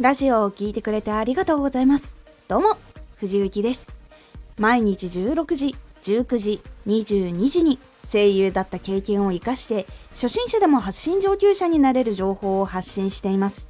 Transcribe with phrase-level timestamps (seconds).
[0.00, 2.16] ラジオを聴いてくれてありがとうございます。
[2.48, 2.78] どうも、
[3.16, 3.92] 藤幸です。
[4.56, 7.78] 毎日16時、19時、22時に
[8.10, 13.68] 声優だった経験を活かして、初心者でも発信上級者になれる情報を発信しています。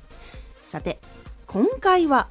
[0.64, 1.00] さて、
[1.48, 2.28] 今回は、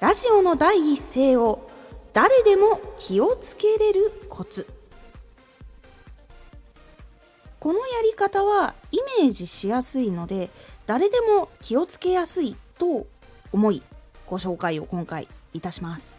[0.00, 1.68] ラジオの第一声を
[2.14, 4.66] 誰でも気をつけれるコツ。
[7.58, 10.48] このやり方はイメージしやすいので
[10.86, 13.06] 誰でも気をつけやすいと
[13.52, 13.82] 思い
[14.26, 16.18] ご紹介を今回いたします。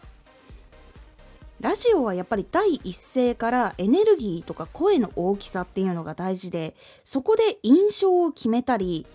[1.60, 9.06] ラジオはやっぱり第一声からエネルギーとか声の大きさっていうのが大事でそこで印象を決めたり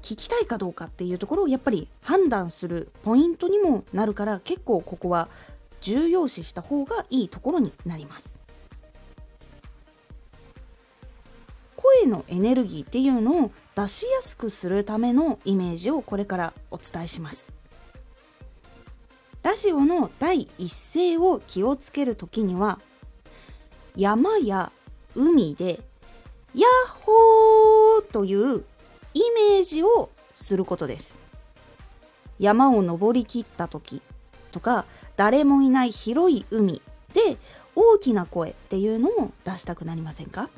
[0.00, 5.28] 聞きたいかどうかっていうところをやっぱり判断するポイントにもなるから結構ここは
[5.80, 8.41] 重要視した方がいいところになります。
[12.02, 17.52] 声のエネルギーっていうのを出しやすくするためのイメージをこれからお伝えします
[19.42, 22.80] ラジオの第一声を気をつける時には
[23.96, 24.72] 山や
[25.14, 25.80] 海で
[26.54, 28.64] 「ヤッホー!」という
[29.14, 31.18] イメージをすることです
[32.38, 34.02] 山を登りきった時
[34.50, 34.86] とか
[35.16, 36.80] 誰もいない広い海
[37.14, 37.36] で
[37.76, 40.48] 大きな声っていうのを出したくなりませんか？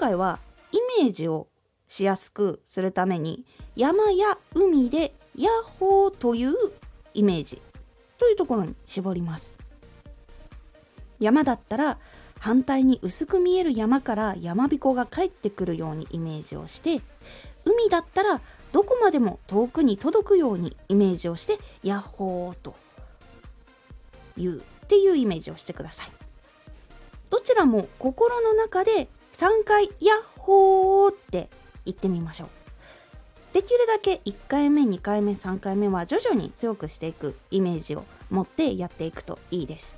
[0.00, 0.40] 回は
[0.72, 1.46] イメージを
[1.86, 3.44] しやすくするために
[3.76, 6.54] 山や海でヤッホーという
[7.12, 7.60] イメージ
[8.16, 9.54] というところに絞ります。
[11.18, 11.98] 山だったら
[12.38, 17.02] 反対に薄く見える山から山彦が帰ってくるようにイメージをして
[17.66, 18.40] 海だったら
[18.72, 22.74] どこまでも遠くに届くようにイメージをしてヤッホーと
[24.38, 26.12] 言うっていうイメージをしてください。
[27.28, 29.08] どちらも心の中で
[29.40, 31.48] 3回ヤッホーって
[31.86, 32.48] 言ってみましょう。
[33.54, 39.96] できるだけ1回目2回目3回目は徐々に強くしていくイメージを持ってやっていくといいです。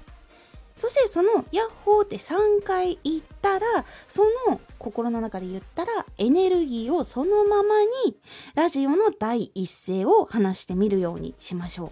[0.76, 3.66] そしてそのヤッホーって3回言ったら
[4.06, 8.16] その心の中で言ったらエネルギーをそのままに
[8.54, 11.90] ラジオの第一声を話してみるようにしましょう。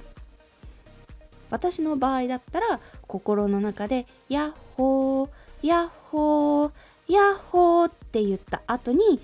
[1.51, 2.79] 私の場合だったら
[3.09, 5.29] 心の中でヤッホー
[5.63, 6.71] ヤッホー
[7.11, 9.21] ヤッホーって言った後に、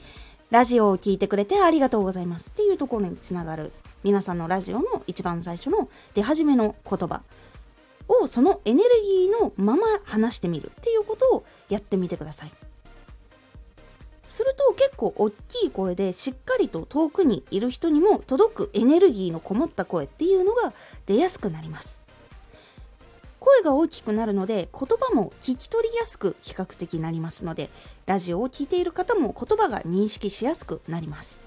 [0.50, 3.72] ラジオを聴いてくれてありがとうございますっていうところにつながる
[4.04, 7.22] 皆さんのラジオの一番最初の出始めの言葉
[8.08, 12.52] をそのエネルギーのまま話してみるっていうことをやってみてください。
[14.28, 20.72] すると結構大きい声でしっかりと遠くにいる人にも届くエネルギーのこもった声っていうのが
[21.06, 22.05] 出やすくなります。
[23.46, 27.70] 声が大きくなるので言葉も聞き取りやすく比較的なりますので
[28.04, 31.40] ラジオを聴いている方も言葉が認識しやすくなります。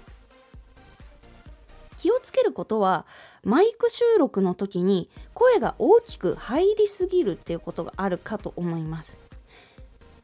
[1.98, 3.06] 気をつけることは
[3.44, 9.18] マイク収録の時に声が大きく入りすぎるっていうことがあるかと思います。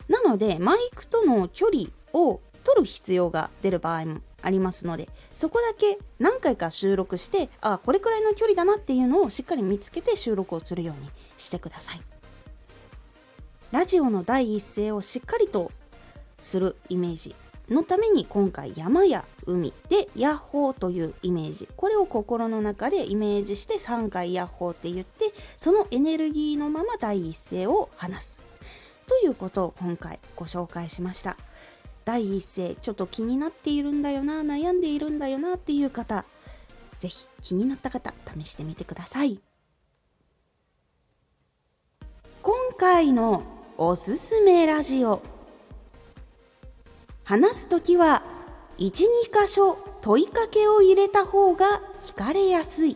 [0.08, 12.02] なのでマイクとの距離を取る必要が出る場合もありますのでそこだけ何回か収録してあこれくらいの距離だなっていうのをしっかり見つけて収録をするようにしてください。
[13.72, 15.72] ラジオの第一声をしっかりと
[16.40, 17.36] するイメージ
[17.70, 21.68] のために今回山や海でヤッホーというイメージ。
[21.76, 28.40] これを心の中でイメージして3回ヤッホーって言ってそのエネルギーのまま第一声を話す。
[29.08, 31.38] ということを今回ご紹介しました。
[32.06, 36.24] 第一声ちょっと気になっているんだよな悩んでいるんだよなっていう方
[37.00, 39.40] 是非気になった方試してみてください。
[42.88, 43.42] 回の
[43.80, 45.24] おすすめラジオ。
[47.24, 48.22] 話すときは
[48.78, 48.92] 12
[49.34, 52.96] 箇所問いかけを入れた方が聞かれやすい。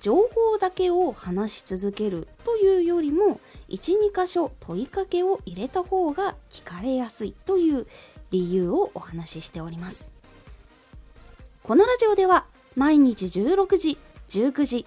[0.00, 3.38] 情報だけを話し続けるというよりも
[3.68, 7.86] 12箇所問いかけを入れた方が聞かれやすいという
[8.30, 10.10] 理由をお話ししております。
[11.62, 12.46] このラジオでは
[12.76, 13.98] 毎日16時
[14.28, 14.86] 19時